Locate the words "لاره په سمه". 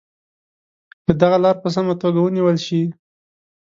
1.43-1.93